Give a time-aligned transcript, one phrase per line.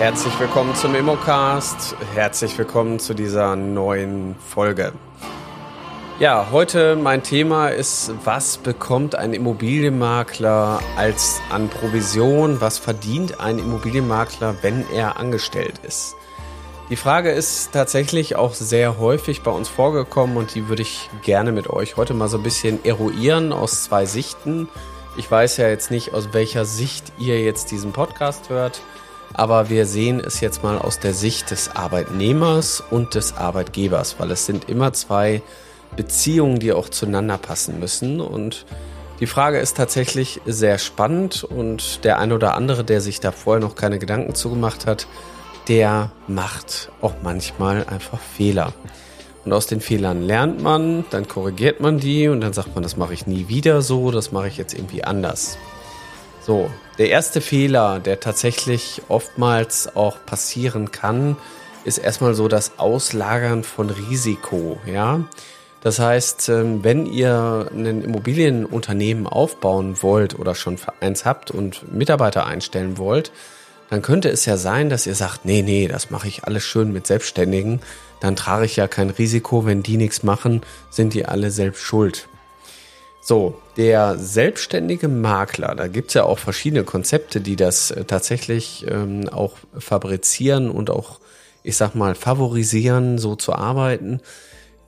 [0.00, 1.94] Herzlich willkommen zum Immocast.
[2.14, 4.94] Herzlich willkommen zu dieser neuen Folge.
[6.18, 12.62] Ja, heute mein Thema ist, was bekommt ein Immobilienmakler als an Provision?
[12.62, 16.16] Was verdient ein Immobilienmakler, wenn er angestellt ist?
[16.88, 21.52] Die Frage ist tatsächlich auch sehr häufig bei uns vorgekommen und die würde ich gerne
[21.52, 24.70] mit euch heute mal so ein bisschen eruieren aus zwei Sichten.
[25.18, 28.80] Ich weiß ja jetzt nicht, aus welcher Sicht ihr jetzt diesen Podcast hört.
[29.34, 34.30] Aber wir sehen es jetzt mal aus der Sicht des Arbeitnehmers und des Arbeitgebers, weil
[34.30, 35.42] es sind immer zwei
[35.96, 38.20] Beziehungen, die auch zueinander passen müssen.
[38.20, 38.66] Und
[39.20, 43.60] die Frage ist tatsächlich sehr spannend und der ein oder andere, der sich da vorher
[43.60, 45.06] noch keine Gedanken zugemacht hat,
[45.68, 48.72] der macht auch manchmal einfach Fehler.
[49.44, 52.96] Und aus den Fehlern lernt man, dann korrigiert man die und dann sagt man, das
[52.96, 55.56] mache ich nie wieder so, das mache ich jetzt irgendwie anders.
[56.40, 56.70] So,
[57.00, 61.38] der erste Fehler, der tatsächlich oftmals auch passieren kann,
[61.82, 65.24] ist erstmal so das Auslagern von Risiko, ja.
[65.80, 72.44] Das heißt, ähm, wenn ihr ein Immobilienunternehmen aufbauen wollt oder schon eins habt und Mitarbeiter
[72.44, 73.32] einstellen wollt,
[73.88, 76.92] dann könnte es ja sein, dass ihr sagt, nee, nee, das mache ich alles schön
[76.92, 77.80] mit Selbstständigen,
[78.20, 82.28] dann trage ich ja kein Risiko, wenn die nichts machen, sind die alle selbst schuld.
[83.20, 89.28] So, der selbstständige Makler, da gibt's ja auch verschiedene Konzepte, die das äh, tatsächlich ähm,
[89.28, 91.20] auch fabrizieren und auch,
[91.62, 94.20] ich sag mal, favorisieren, so zu arbeiten.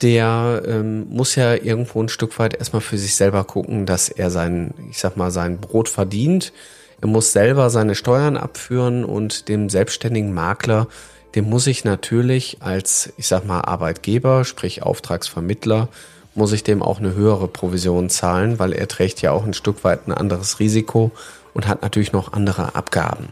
[0.01, 4.31] Der ähm, muss ja irgendwo ein Stück weit erstmal für sich selber gucken, dass er
[4.31, 6.53] sein, ich sag mal, sein Brot verdient.
[7.01, 10.89] Er muss selber seine Steuern abführen und dem selbstständigen Makler,
[11.35, 15.89] dem muss ich natürlich als, ich sag mal, Arbeitgeber, sprich Auftragsvermittler,
[16.35, 19.85] muss ich dem auch eine höhere Provision zahlen, weil er trägt ja auch ein Stück
[19.85, 21.11] weit ein anderes Risiko
[21.55, 23.29] und hat natürlich noch andere Abgaben.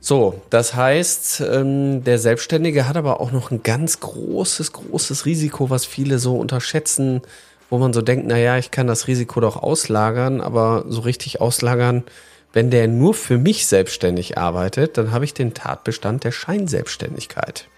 [0.00, 5.70] So, das heißt, ähm, der Selbstständige hat aber auch noch ein ganz großes, großes Risiko,
[5.70, 7.22] was viele so unterschätzen,
[7.68, 11.40] wo man so denkt, na ja, ich kann das Risiko doch auslagern, aber so richtig
[11.40, 12.04] auslagern,
[12.52, 17.68] wenn der nur für mich selbstständig arbeitet, dann habe ich den Tatbestand der Scheinselbstständigkeit.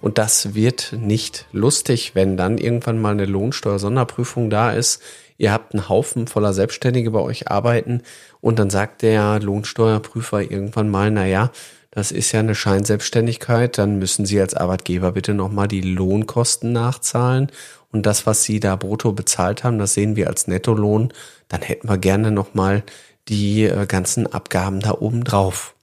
[0.00, 5.02] Und das wird nicht lustig, wenn dann irgendwann mal eine Lohnsteuer-Sonderprüfung da ist.
[5.38, 8.02] Ihr habt einen Haufen voller Selbstständige bei euch arbeiten
[8.40, 11.50] und dann sagt der Lohnsteuerprüfer irgendwann mal, na ja,
[11.90, 17.50] das ist ja eine Scheinselbstständigkeit, dann müssen Sie als Arbeitgeber bitte nochmal die Lohnkosten nachzahlen
[17.90, 21.12] und das, was Sie da brutto bezahlt haben, das sehen wir als Nettolohn,
[21.48, 22.82] dann hätten wir gerne nochmal
[23.28, 25.74] die äh, ganzen Abgaben da oben drauf.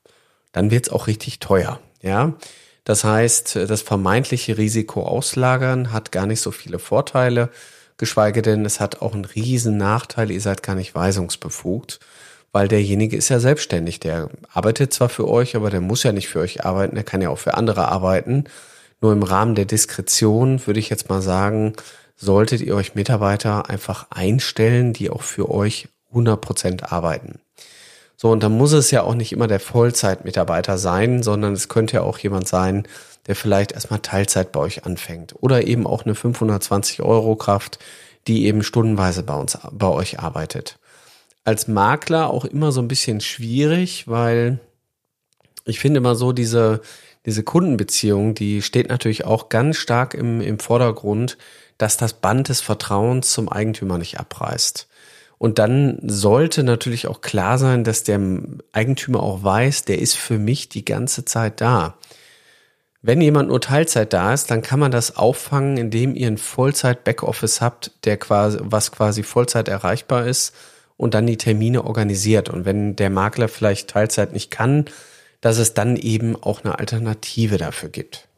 [0.51, 2.33] Dann wird's auch richtig teuer, ja.
[2.83, 7.49] Das heißt, das vermeintliche Risiko auslagern hat gar nicht so viele Vorteile,
[7.97, 11.99] geschweige denn es hat auch einen riesen Nachteil, ihr seid gar nicht weisungsbefugt,
[12.51, 16.27] weil derjenige ist ja selbstständig, der arbeitet zwar für euch, aber der muss ja nicht
[16.27, 18.45] für euch arbeiten, der kann ja auch für andere arbeiten.
[19.01, 21.73] Nur im Rahmen der Diskretion würde ich jetzt mal sagen,
[22.15, 27.39] solltet ihr euch Mitarbeiter einfach einstellen, die auch für euch 100 Prozent arbeiten.
[28.15, 31.97] So, und dann muss es ja auch nicht immer der Vollzeitmitarbeiter sein, sondern es könnte
[31.97, 32.87] ja auch jemand sein,
[33.27, 35.35] der vielleicht erstmal Teilzeit bei euch anfängt.
[35.39, 37.79] Oder eben auch eine 520 Euro Kraft,
[38.27, 40.77] die eben stundenweise bei uns, bei euch arbeitet.
[41.43, 44.59] Als Makler auch immer so ein bisschen schwierig, weil
[45.65, 46.81] ich finde immer so diese,
[47.25, 51.37] diese Kundenbeziehung, die steht natürlich auch ganz stark im, im Vordergrund,
[51.77, 54.87] dass das Band des Vertrauens zum Eigentümer nicht abreißt.
[55.43, 58.17] Und dann sollte natürlich auch klar sein, dass der
[58.71, 61.97] Eigentümer auch weiß, der ist für mich die ganze Zeit da.
[63.01, 67.59] Wenn jemand nur Teilzeit da ist, dann kann man das auffangen, indem ihr ein Vollzeit-Backoffice
[67.59, 70.55] habt, der quasi, was quasi Vollzeit erreichbar ist
[70.95, 72.47] und dann die Termine organisiert.
[72.47, 74.85] Und wenn der Makler vielleicht Teilzeit nicht kann,
[75.41, 78.29] dass es dann eben auch eine Alternative dafür gibt.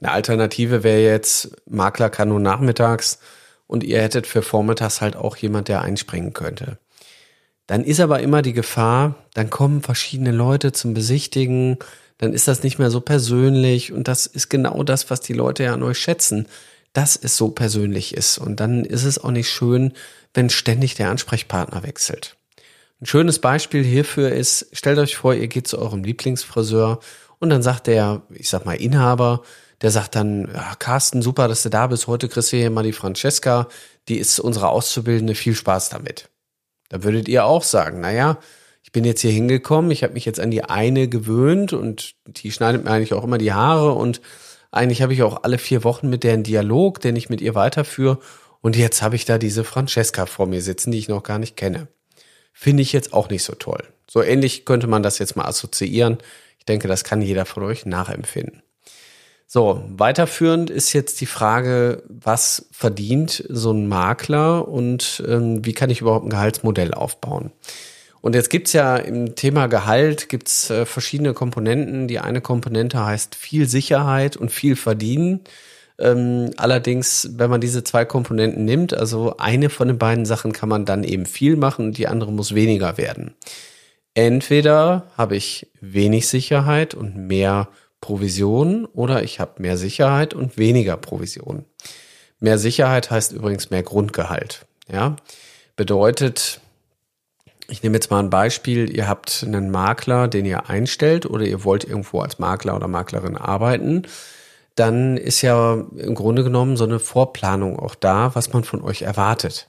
[0.00, 3.18] Eine Alternative wäre jetzt, Makler kann nur nachmittags
[3.70, 6.78] und ihr hättet für vormittags halt auch jemand, der einspringen könnte.
[7.68, 11.78] Dann ist aber immer die Gefahr, dann kommen verschiedene Leute zum Besichtigen,
[12.18, 15.62] dann ist das nicht mehr so persönlich und das ist genau das, was die Leute
[15.62, 16.48] ja an euch schätzen,
[16.94, 18.38] dass es so persönlich ist.
[18.38, 19.92] Und dann ist es auch nicht schön,
[20.34, 22.34] wenn ständig der Ansprechpartner wechselt.
[23.00, 26.98] Ein schönes Beispiel hierfür ist, stellt euch vor, ihr geht zu eurem Lieblingsfriseur
[27.38, 29.42] und dann sagt der, ich sag mal, Inhaber,
[29.82, 32.06] der sagt dann, ja, Carsten, super, dass du da bist.
[32.06, 33.68] Heute kriegst du hier mal die Francesca,
[34.08, 36.28] die ist unsere Auszubildende, viel Spaß damit.
[36.88, 38.38] Da würdet ihr auch sagen, naja,
[38.82, 42.50] ich bin jetzt hier hingekommen, ich habe mich jetzt an die eine gewöhnt und die
[42.50, 44.20] schneidet mir eigentlich auch immer die Haare und
[44.70, 47.54] eigentlich habe ich auch alle vier Wochen mit der einen Dialog, den ich mit ihr
[47.54, 48.18] weiterführe
[48.60, 51.56] und jetzt habe ich da diese Francesca vor mir sitzen, die ich noch gar nicht
[51.56, 51.88] kenne.
[52.52, 53.84] finde ich jetzt auch nicht so toll.
[54.10, 56.18] So ähnlich könnte man das jetzt mal assoziieren.
[56.58, 58.62] Ich denke, das kann jeder von euch nachempfinden.
[59.52, 65.90] So, weiterführend ist jetzt die Frage, was verdient so ein Makler und ähm, wie kann
[65.90, 67.50] ich überhaupt ein Gehaltsmodell aufbauen?
[68.20, 72.06] Und jetzt gibt's ja im Thema Gehalt gibt's äh, verschiedene Komponenten.
[72.06, 75.40] Die eine Komponente heißt viel Sicherheit und viel verdienen.
[75.98, 80.68] Ähm, allerdings, wenn man diese zwei Komponenten nimmt, also eine von den beiden Sachen kann
[80.68, 83.34] man dann eben viel machen die andere muss weniger werden.
[84.14, 87.66] Entweder habe ich wenig Sicherheit und mehr
[88.00, 91.64] Provision oder ich habe mehr Sicherheit und weniger Provision.
[92.38, 94.66] Mehr Sicherheit heißt übrigens mehr Grundgehalt.
[94.90, 95.16] Ja,
[95.76, 96.60] bedeutet,
[97.68, 98.94] ich nehme jetzt mal ein Beispiel.
[98.94, 103.36] Ihr habt einen Makler, den ihr einstellt oder ihr wollt irgendwo als Makler oder Maklerin
[103.36, 104.02] arbeiten.
[104.74, 109.02] Dann ist ja im Grunde genommen so eine Vorplanung auch da, was man von euch
[109.02, 109.68] erwartet.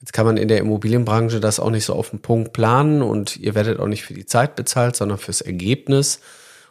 [0.00, 3.36] Jetzt kann man in der Immobilienbranche das auch nicht so auf den Punkt planen und
[3.36, 6.20] ihr werdet auch nicht für die Zeit bezahlt, sondern fürs Ergebnis.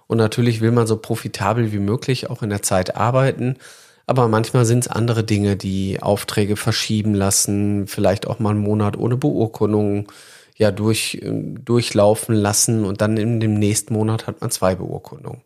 [0.08, 3.58] Und natürlich will man so profitabel wie möglich auch in der Zeit arbeiten.
[4.06, 8.98] Aber manchmal sind es andere Dinge, die Aufträge verschieben lassen, vielleicht auch mal einen Monat
[8.98, 10.12] ohne Beurkundung
[10.56, 15.42] ja durch, durchlaufen lassen und dann in dem nächsten Monat hat man zwei Beurkundungen.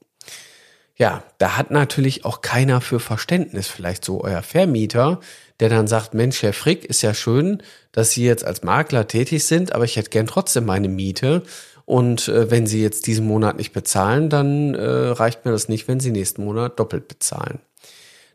[0.98, 5.20] Ja, da hat natürlich auch keiner für Verständnis, vielleicht so euer Vermieter,
[5.60, 7.62] der dann sagt, Mensch, Herr Frick, ist ja schön,
[7.92, 11.44] dass Sie jetzt als Makler tätig sind, aber ich hätte gern trotzdem meine Miete
[11.88, 15.88] und äh, wenn Sie jetzt diesen Monat nicht bezahlen, dann äh, reicht mir das nicht,
[15.88, 17.60] wenn Sie nächsten Monat doppelt bezahlen.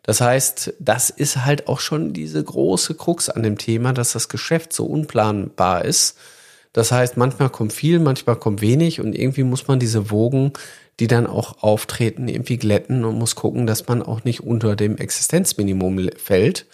[0.02, 4.30] Das heißt, das ist halt auch schon diese große Krux an dem Thema, dass das
[4.30, 6.16] Geschäft so unplanbar ist.
[6.72, 10.54] Das heißt, manchmal kommt viel, manchmal kommt wenig und irgendwie muss man diese Wogen,
[10.98, 14.96] die dann auch auftreten, irgendwie glätten und muss gucken, dass man auch nicht unter dem
[14.96, 16.64] Existenzminimum fällt.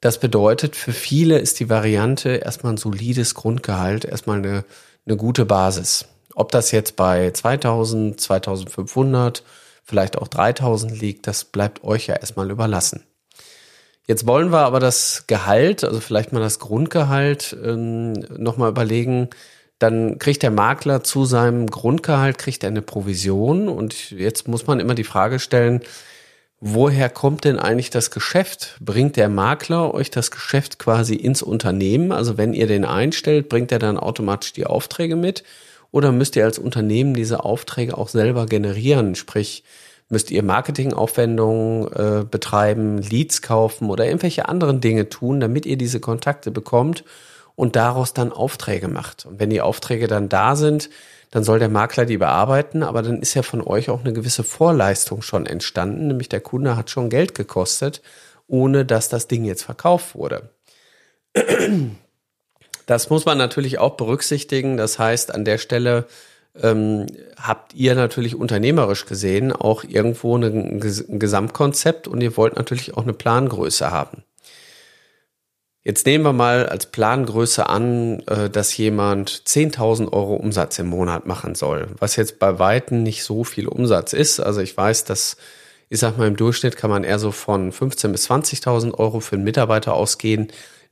[0.00, 4.64] Das bedeutet, für viele ist die Variante erstmal ein solides Grundgehalt, erstmal eine
[5.08, 6.06] eine gute Basis.
[6.34, 9.42] Ob das jetzt bei 2000, 2500,
[9.82, 13.04] vielleicht auch 3000 liegt, das bleibt euch ja erstmal überlassen.
[14.06, 19.28] Jetzt wollen wir aber das Gehalt, also vielleicht mal das Grundgehalt, ähm, nochmal überlegen.
[19.78, 23.68] Dann kriegt der Makler zu seinem Grundgehalt, kriegt er eine Provision.
[23.68, 25.82] Und jetzt muss man immer die Frage stellen,
[26.60, 28.76] woher kommt denn eigentlich das Geschäft?
[28.80, 32.12] Bringt der Makler euch das Geschäft quasi ins Unternehmen?
[32.12, 35.44] Also wenn ihr den einstellt, bringt er dann automatisch die Aufträge mit?
[35.90, 39.14] Oder müsst ihr als Unternehmen diese Aufträge auch selber generieren?
[39.14, 39.64] Sprich,
[40.08, 46.00] müsst ihr Marketingaufwendungen äh, betreiben, Leads kaufen oder irgendwelche anderen Dinge tun, damit ihr diese
[46.00, 47.04] Kontakte bekommt
[47.58, 49.26] und daraus dann Aufträge macht.
[49.26, 50.90] Und wenn die Aufträge dann da sind,
[51.32, 54.44] dann soll der Makler die bearbeiten, aber dann ist ja von euch auch eine gewisse
[54.44, 58.00] Vorleistung schon entstanden, nämlich der Kunde hat schon Geld gekostet,
[58.46, 60.50] ohne dass das Ding jetzt verkauft wurde.
[62.86, 64.76] Das muss man natürlich auch berücksichtigen.
[64.76, 66.06] Das heißt, an der Stelle
[66.62, 67.06] ähm,
[67.36, 73.14] habt ihr natürlich unternehmerisch gesehen auch irgendwo ein Gesamtkonzept und ihr wollt natürlich auch eine
[73.14, 74.22] Plangröße haben.
[75.88, 81.24] Jetzt nehmen wir mal als Plangröße an, äh, dass jemand 10.000 Euro Umsatz im Monat
[81.24, 84.38] machen soll, was jetzt bei Weitem nicht so viel Umsatz ist.
[84.38, 85.38] Also ich weiß, dass,
[85.88, 89.36] ich sag mal, im Durchschnitt kann man eher so von 15.000 bis 20.000 Euro für
[89.36, 90.48] einen Mitarbeiter ausgehen,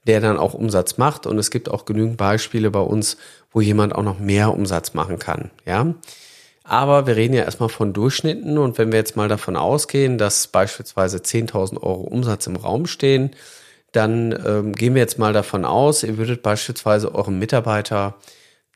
[0.06, 1.26] der dann auch Umsatz macht.
[1.26, 3.18] Und es gibt auch genügend Beispiele bei uns,
[3.52, 5.92] wo jemand auch noch mehr Umsatz machen kann, ja.
[6.64, 10.46] Aber wir reden ja erstmal von Durchschnitten und wenn wir jetzt mal davon ausgehen, dass
[10.46, 13.32] beispielsweise 10.000 Euro Umsatz im Raum stehen,
[13.92, 18.16] dann ähm, gehen wir jetzt mal davon aus, ihr würdet beispielsweise eurem Mitarbeiter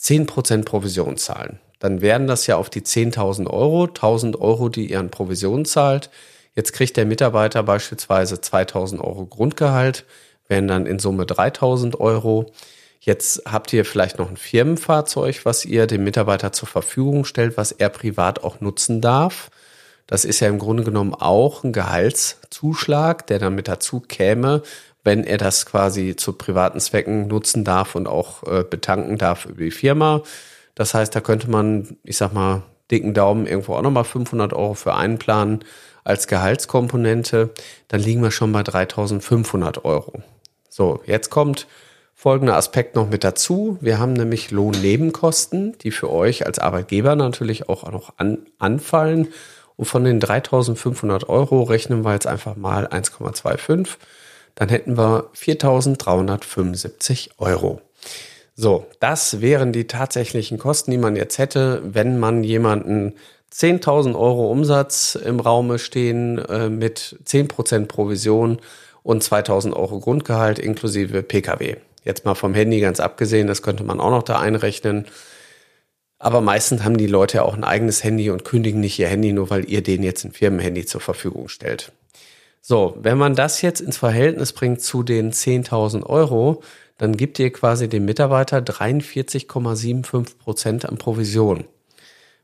[0.01, 1.61] 10% Provision zahlen.
[1.79, 6.11] Dann wären das ja auf die 10.000 Euro, 1.000 Euro, die ihr an Provision zahlt.
[6.55, 10.05] Jetzt kriegt der Mitarbeiter beispielsweise 2.000 Euro Grundgehalt,
[10.49, 12.53] wären dann in Summe 3.000 Euro.
[13.01, 17.73] Jetzt habt ihr vielleicht noch ein Firmenfahrzeug, was ihr dem Mitarbeiter zur Verfügung stellt, was
[17.73, 19.51] er privat auch nutzen darf.
[20.07, 24.63] Das ist ja im Grunde genommen auch ein Gehaltszuschlag, der dann mit dazu käme,
[25.05, 29.63] wenn er das quasi zu privaten Zwecken nutzen darf und auch äh, betanken darf über
[29.63, 30.23] die Firma.
[30.75, 34.75] Das heißt, da könnte man, ich sag mal, dicken Daumen irgendwo auch nochmal 500 Euro
[34.75, 35.65] für einplanen
[36.05, 37.51] als Gehaltskomponente.
[37.89, 40.23] Dann liegen wir schon bei 3500 Euro.
[40.69, 41.67] So, jetzt kommt
[42.15, 43.79] folgender Aspekt noch mit dazu.
[43.81, 49.29] Wir haben nämlich Lohnnebenkosten, die für euch als Arbeitgeber natürlich auch noch an, anfallen.
[49.77, 53.97] Und von den 3500 Euro rechnen wir jetzt einfach mal 1,25
[54.55, 57.81] dann hätten wir 4.375 Euro.
[58.55, 63.15] So, das wären die tatsächlichen Kosten, die man jetzt hätte, wenn man jemanden
[63.53, 68.61] 10.000 Euro Umsatz im Raume stehen äh, mit 10% Provision
[69.03, 71.77] und 2.000 Euro Grundgehalt inklusive PKW.
[72.05, 75.07] Jetzt mal vom Handy ganz abgesehen, das könnte man auch noch da einrechnen.
[76.19, 79.33] Aber meistens haben die Leute ja auch ein eigenes Handy und kündigen nicht ihr Handy,
[79.33, 81.93] nur weil ihr denen jetzt ein Firmenhandy zur Verfügung stellt.
[82.61, 86.63] So, wenn man das jetzt ins Verhältnis bringt zu den 10.000 Euro,
[86.99, 91.65] dann gibt ihr quasi dem Mitarbeiter 43,75 Prozent an Provision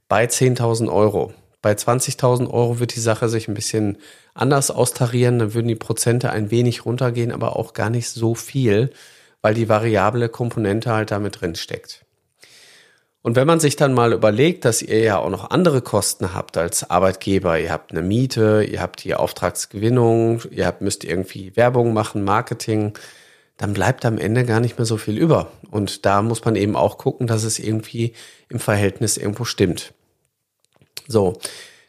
[0.08, 1.34] bei 10.000 Euro.
[1.60, 3.98] Bei 20.000 Euro wird die Sache sich ein bisschen
[4.32, 8.90] anders austarieren, dann würden die Prozente ein wenig runtergehen, aber auch gar nicht so viel,
[9.42, 12.05] weil die variable Komponente halt damit drin steckt.
[13.26, 16.56] Und wenn man sich dann mal überlegt, dass ihr ja auch noch andere Kosten habt
[16.56, 21.92] als Arbeitgeber, ihr habt eine Miete, ihr habt die Auftragsgewinnung, ihr habt, müsst irgendwie Werbung
[21.92, 22.96] machen, Marketing,
[23.56, 25.50] dann bleibt am Ende gar nicht mehr so viel über.
[25.72, 28.12] Und da muss man eben auch gucken, dass es irgendwie
[28.48, 29.92] im Verhältnis irgendwo stimmt.
[31.08, 31.32] So.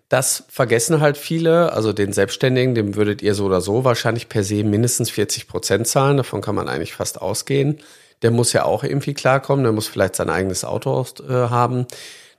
[0.09, 4.43] Das vergessen halt viele, also den Selbstständigen, dem würdet ihr so oder so wahrscheinlich per
[4.43, 7.79] se mindestens 40 Prozent zahlen, davon kann man eigentlich fast ausgehen
[8.21, 11.85] der muss ja auch irgendwie klarkommen, der muss vielleicht sein eigenes Auto äh, haben.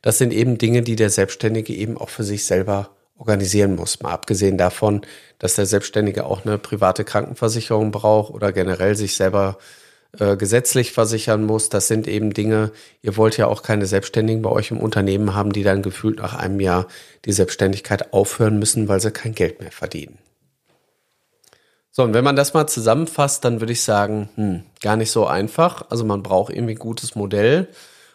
[0.02, 4.00] Das sind eben Dinge, die der Selbstständige eben auch für sich selber organisieren muss.
[4.00, 5.02] Mal abgesehen davon,
[5.38, 9.58] dass der Selbstständige auch eine private Krankenversicherung braucht oder generell sich selber
[10.18, 11.68] äh, gesetzlich versichern muss.
[11.68, 12.70] Das sind eben Dinge,
[13.02, 16.35] ihr wollt ja auch keine Selbstständigen bei euch im Unternehmen haben, die dann gefühlt nach
[16.35, 16.87] einem Jahr
[17.25, 20.18] die Selbstständigkeit aufhören müssen, weil sie kein Geld mehr verdienen.
[21.98, 25.26] So, und wenn man das mal zusammenfasst, dann würde ich sagen, hm, gar nicht so
[25.26, 25.82] einfach.
[25.90, 27.66] Also man braucht irgendwie ein gutes Modell.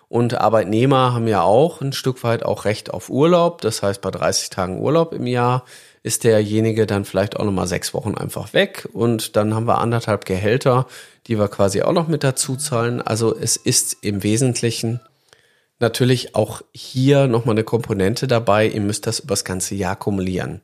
[0.07, 3.59] Und Arbeitnehmer haben ja auch ein Stück weit auch Recht auf Urlaub.
[3.59, 5.65] Das heißt, bei 30 Tagen Urlaub im Jahr
[6.01, 8.87] ist derjenige dann vielleicht auch nochmal sechs Wochen einfach weg.
[8.93, 10.87] Und dann haben wir anderthalb Gehälter,
[11.27, 13.01] die wir quasi auch noch mit dazu zahlen.
[13.01, 15.01] Also es ist im Wesentlichen
[15.79, 18.65] natürlich auch hier nochmal eine Komponente dabei.
[18.65, 20.61] Ihr müsst das übers ganze Jahr kumulieren.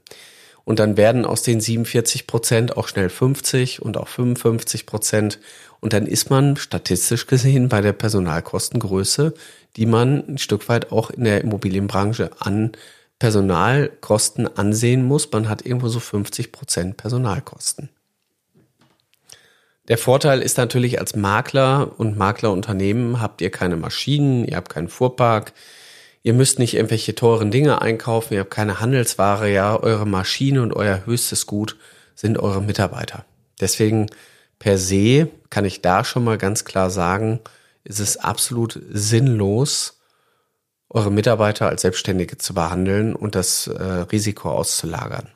[0.69, 5.39] Und dann werden aus den 47 Prozent auch schnell 50 und auch 55 Prozent.
[5.79, 9.33] Und dann ist man statistisch gesehen bei der Personalkostengröße,
[9.77, 12.73] die man ein Stück weit auch in der Immobilienbranche an
[13.17, 15.31] Personalkosten ansehen muss.
[15.31, 17.89] Man hat irgendwo so 50 Prozent Personalkosten.
[19.88, 24.89] Der Vorteil ist natürlich als Makler und Maklerunternehmen habt ihr keine Maschinen, ihr habt keinen
[24.89, 25.51] Fuhrpark,
[26.21, 30.73] Ihr müsst nicht irgendwelche teuren Dinge einkaufen, ihr habt keine Handelsware, ja, eure Maschine und
[30.73, 31.77] euer höchstes Gut
[32.15, 33.25] sind eure Mitarbeiter.
[33.61, 34.07] Deswegen
[34.59, 37.39] per se kann ich da schon mal ganz klar sagen,
[37.85, 39.99] ist es absolut sinnlos,
[40.89, 45.29] eure Mitarbeiter als Selbstständige zu behandeln und das äh, Risiko auszulagern.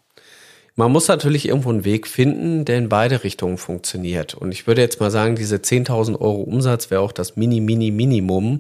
[0.76, 4.34] Man muss natürlich irgendwo einen Weg finden, der in beide Richtungen funktioniert.
[4.34, 8.60] Und ich würde jetzt mal sagen, diese 10.000 Euro Umsatz wäre auch das Mini-Mini-Minimum,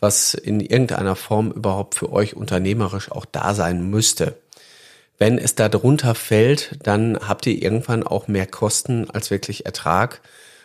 [0.00, 4.36] was in irgendeiner Form überhaupt für euch unternehmerisch auch da sein müsste.
[5.18, 10.22] Wenn es da drunter fällt, dann habt ihr irgendwann auch mehr Kosten als wirklich Ertrag.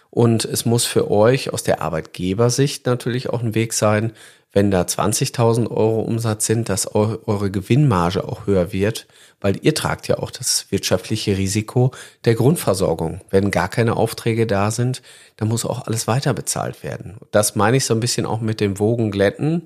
[0.10, 4.14] Und es muss für euch aus der Arbeitgebersicht natürlich auch ein Weg sein,
[4.54, 9.08] wenn da 20.000 Euro Umsatz sind, dass eure Gewinnmarge auch höher wird,
[9.42, 11.92] weil ihr tragt ja auch das wirtschaftliche Risiko
[12.26, 13.22] der Grundversorgung.
[13.30, 15.02] Wenn gar keine Aufträge da sind,
[15.38, 17.18] dann muss auch alles weiter bezahlt werden.
[17.32, 19.64] Das meine ich so ein bisschen auch mit dem Wogen glätten.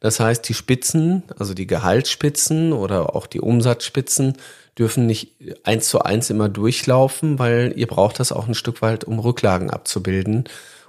[0.00, 4.34] Das heißt, die Spitzen, also die Gehaltsspitzen oder auch die Umsatzspitzen
[4.78, 5.34] dürfen nicht
[5.64, 9.70] eins zu eins immer durchlaufen, weil ihr braucht das auch ein Stück weit, um Rücklagen
[9.70, 10.44] abzubilden.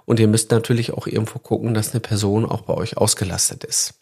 [0.05, 3.98] Und ihr müsst natürlich auch irgendwo gucken, dass eine Person auch bei euch ausgelastet ist.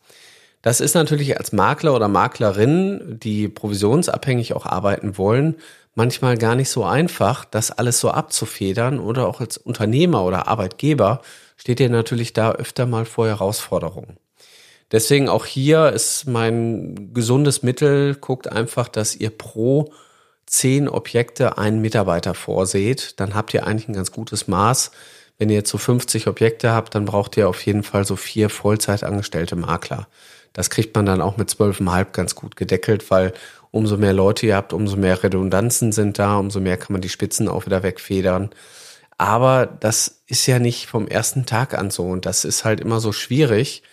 [0.67, 5.55] Das ist natürlich als Makler oder Maklerin, die provisionsabhängig auch arbeiten wollen,
[5.95, 11.21] manchmal gar nicht so einfach, das alles so abzufedern oder auch als Unternehmer oder Arbeitgeber
[11.55, 14.17] steht ihr natürlich da öfter mal vor Herausforderungen.
[14.91, 19.93] Deswegen auch hier ist mein gesundes Mittel, guckt einfach, dass ihr pro
[20.47, 23.21] zehn Objekte einen Mitarbeiter vorseht.
[23.21, 24.91] Dann habt ihr eigentlich ein ganz gutes Maß
[25.37, 28.49] wenn ihr jetzt so 50 Objekte habt, dann braucht ihr auf jeden Fall so vier
[28.49, 30.07] Vollzeitangestellte Makler.
[30.53, 33.33] Das kriegt man dann auch mit zwölfeinhalb ganz gut gedeckelt, weil
[33.71, 37.09] umso mehr Leute ihr habt, umso mehr Redundanzen sind da, umso mehr kann man die
[37.09, 38.49] Spitzen auch wieder wegfedern.
[39.17, 42.99] Aber das ist ja nicht vom ersten Tag an so und das ist halt immer
[42.99, 43.83] so schwierig.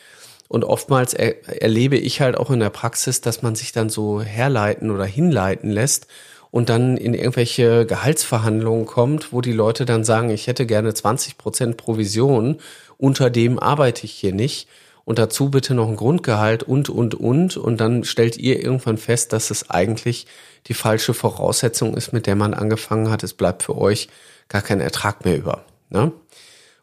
[0.49, 4.20] Und oftmals er, erlebe ich halt auch in der Praxis, dass man sich dann so
[4.20, 6.06] herleiten oder hinleiten lässt
[6.50, 11.38] und dann in irgendwelche Gehaltsverhandlungen kommt, wo die Leute dann sagen, ich hätte gerne 20
[11.38, 12.58] Prozent Provision,
[12.99, 14.68] unter dem arbeite ich hier nicht
[15.04, 17.56] und dazu bitte noch ein Grundgehalt und, und, und.
[17.56, 20.26] Und dann stellt ihr irgendwann fest, dass es eigentlich
[20.66, 23.23] die falsche Voraussetzung ist, mit der man angefangen hat.
[23.23, 24.08] Es bleibt für euch
[24.49, 25.64] gar kein Ertrag mehr über.
[25.90, 26.12] Ne?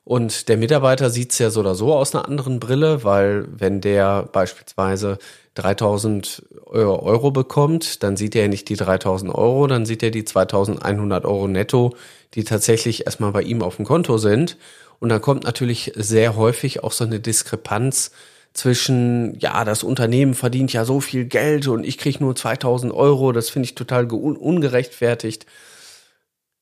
[0.03, 3.81] Und der Mitarbeiter sieht es ja so oder so aus einer anderen Brille, weil wenn
[3.81, 5.19] der beispielsweise
[5.55, 11.25] 3000 Euro bekommt, dann sieht er nicht die 3000 Euro, dann sieht er die 2100
[11.25, 11.95] Euro netto,
[12.33, 14.57] die tatsächlich erstmal bei ihm auf dem Konto sind.
[15.01, 18.11] Und dann kommt natürlich sehr häufig auch so eine Diskrepanz
[18.53, 23.31] zwischen, ja, das Unternehmen verdient ja so viel Geld und ich kriege nur 2000 Euro,
[23.31, 25.47] das finde ich total un ungerechtfertigt.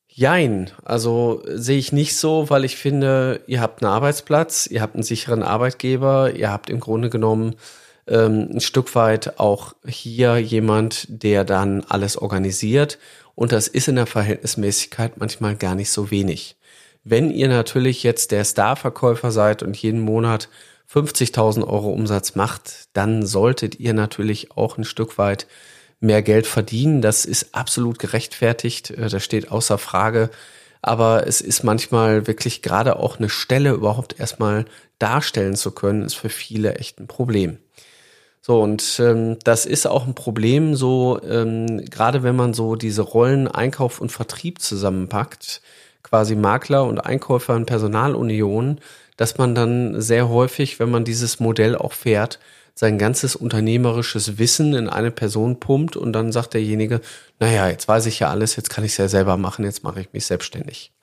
[0.07, 4.95] Jein, also sehe ich nicht so, weil ich finde, ihr habt einen Arbeitsplatz, ihr habt
[4.95, 7.55] einen sicheren Arbeitgeber, ihr habt im Grunde genommen
[8.07, 12.99] ähm, ein Stück weit auch hier jemand, der dann alles organisiert.
[13.35, 16.55] Und das ist in der Verhältnismäßigkeit manchmal gar nicht so wenig.
[17.03, 20.49] Wenn ihr natürlich jetzt der Starverkäufer seid und jeden Monat
[20.91, 25.47] 50.000 Euro Umsatz macht, dann solltet ihr natürlich auch ein Stück weit
[25.99, 27.01] mehr Geld verdienen.
[27.01, 28.91] Das ist absolut gerechtfertigt.
[28.91, 30.29] Äh, das steht außer Frage.
[30.81, 34.65] Aber es ist manchmal wirklich gerade auch eine Stelle überhaupt erstmal
[34.97, 37.57] darstellen zu können, ist für viele echt ein Problem.
[38.41, 43.01] So, und ähm, das ist auch ein Problem, so ähm, gerade wenn man so diese
[43.01, 45.61] Rollen Einkauf und Vertrieb zusammenpackt,
[46.03, 48.79] quasi Makler und Einkäufer in Personalunion,
[49.17, 52.39] dass man dann sehr häufig, wenn man dieses Modell auch fährt,
[52.73, 57.01] sein ganzes unternehmerisches Wissen in eine Person pumpt und dann sagt derjenige,
[57.37, 59.99] naja, jetzt weiß ich ja alles, jetzt kann ich es ja selber machen, jetzt mache
[59.99, 60.93] ich mich selbstständig.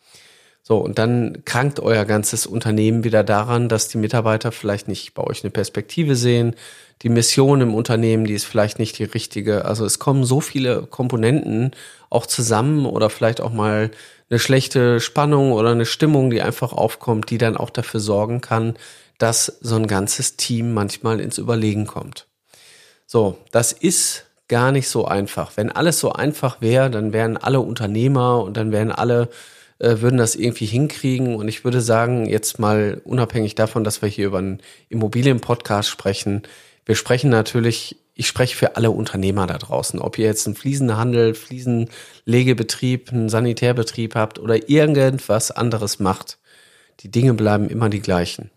[0.63, 5.23] So, und dann krankt euer ganzes Unternehmen wieder daran, dass die Mitarbeiter vielleicht nicht bei
[5.23, 6.55] euch eine Perspektive sehen,
[7.03, 9.65] die Mission im Unternehmen, die ist vielleicht nicht die richtige.
[9.65, 11.73] Also es kommen so viele Komponenten
[12.11, 13.91] auch zusammen oder vielleicht auch mal
[14.31, 18.75] eine schlechte Spannung oder eine Stimmung, die einfach aufkommt, die dann auch dafür sorgen kann,
[19.19, 22.27] dass so ein ganzes Team manchmal ins Überlegen kommt.
[23.07, 25.53] So, das ist gar nicht so einfach.
[25.57, 29.29] Wenn alles so einfach wäre, dann wären alle Unternehmer und dann wären alle
[29.79, 31.37] äh, würden das irgendwie hinkriegen.
[31.37, 36.43] Und ich würde sagen, jetzt mal unabhängig davon, dass wir hier über einen Immobilienpodcast sprechen,
[36.87, 41.35] wir sprechen natürlich, ich spreche für alle Unternehmer da draußen, ob ihr jetzt einen Fliesenhandel,
[41.35, 46.39] Fliesenlegebetrieb, einen Sanitärbetrieb habt oder irgendwas anderes macht.
[47.01, 48.51] Die Dinge bleiben immer die gleichen.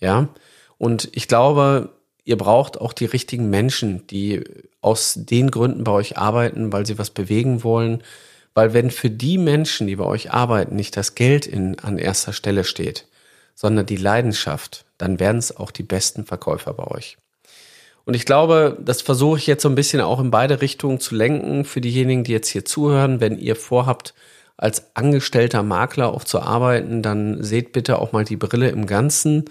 [0.00, 0.28] Ja.
[0.76, 1.90] Und ich glaube,
[2.24, 4.42] ihr braucht auch die richtigen Menschen, die
[4.80, 8.02] aus den Gründen bei euch arbeiten, weil sie was bewegen wollen.
[8.54, 12.32] Weil wenn für die Menschen, die bei euch arbeiten, nicht das Geld in, an erster
[12.32, 13.06] Stelle steht,
[13.54, 17.16] sondern die Leidenschaft, dann werden es auch die besten Verkäufer bei euch.
[18.06, 21.14] Und ich glaube, das versuche ich jetzt so ein bisschen auch in beide Richtungen zu
[21.14, 23.20] lenken für diejenigen, die jetzt hier zuhören.
[23.20, 24.14] Wenn ihr vorhabt,
[24.56, 29.44] als angestellter Makler auch zu arbeiten, dann seht bitte auch mal die Brille im Ganzen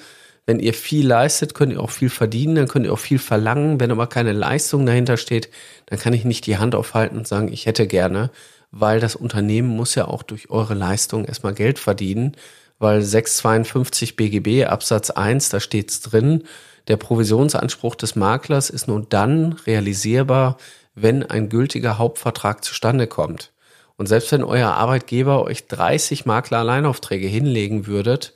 [0.46, 3.80] wenn ihr viel leistet, könnt ihr auch viel verdienen, dann könnt ihr auch viel verlangen.
[3.80, 5.50] Wenn aber keine Leistung dahinter steht,
[5.88, 8.30] dann kann ich nicht die Hand aufhalten und sagen, ich hätte gerne,
[8.72, 12.34] weil das Unternehmen muss ja auch durch eure Leistung erstmal Geld verdienen,
[12.78, 16.44] weil 652 BGB Absatz 1, da steht's drin,
[16.88, 20.58] der Provisionsanspruch des Maklers ist nur dann realisierbar,
[20.94, 23.52] wenn ein gültiger Hauptvertrag zustande kommt.
[23.98, 28.34] Und selbst wenn euer Arbeitgeber euch 30 Makler-Alleinaufträge hinlegen würdet,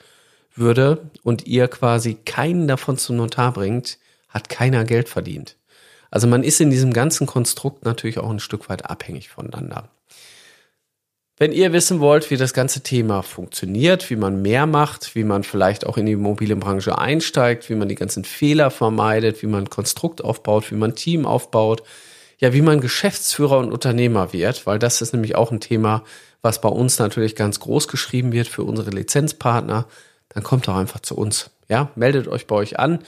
[0.55, 3.97] würde und ihr quasi keinen davon zum Notar bringt,
[4.29, 5.57] hat keiner Geld verdient.
[6.11, 9.89] Also man ist in diesem ganzen Konstrukt natürlich auch ein Stück weit abhängig voneinander.
[11.39, 15.43] Wenn ihr wissen wollt, wie das ganze Thema funktioniert, wie man mehr macht, wie man
[15.43, 20.23] vielleicht auch in die Immobilienbranche einsteigt, wie man die ganzen Fehler vermeidet, wie man Konstrukt
[20.23, 21.83] aufbaut, wie man Team aufbaut,
[22.39, 26.03] ja, wie man Geschäftsführer und Unternehmer wird, weil das ist nämlich auch ein Thema,
[26.41, 29.87] was bei uns natürlich ganz groß geschrieben wird für unsere Lizenzpartner
[30.29, 31.49] dann kommt doch einfach zu uns.
[31.67, 32.99] Ja, meldet euch bei euch an,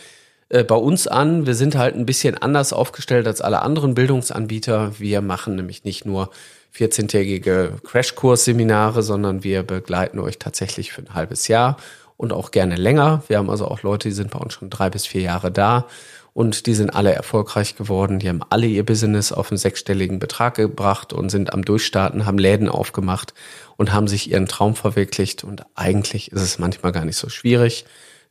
[0.49, 1.45] äh, bei uns an.
[1.45, 4.99] Wir sind halt ein bisschen anders aufgestellt als alle anderen Bildungsanbieter.
[4.99, 6.31] Wir machen nämlich nicht nur
[6.75, 11.77] 14-tägige Crashkurs-Seminare, sondern wir begleiten euch tatsächlich für ein halbes Jahr
[12.17, 13.23] und auch gerne länger.
[13.27, 15.87] Wir haben also auch Leute, die sind bei uns schon drei bis vier Jahre da
[16.33, 18.19] und die sind alle erfolgreich geworden.
[18.19, 22.37] Die haben alle ihr Business auf einen sechsstelligen Betrag gebracht und sind am Durchstarten, haben
[22.37, 23.33] Läden aufgemacht
[23.75, 25.43] und haben sich ihren Traum verwirklicht.
[25.43, 27.85] Und eigentlich ist es manchmal gar nicht so schwierig.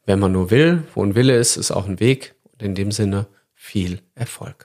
[0.06, 2.34] Wenn man nur will, wo ein Wille ist, ist auch ein Weg.
[2.52, 4.64] Und in dem Sinne viel Erfolg.